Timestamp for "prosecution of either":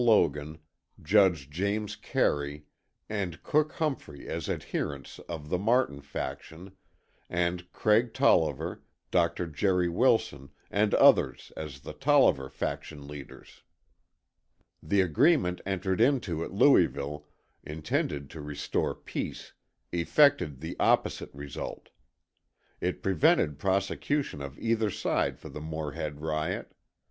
23.59-24.89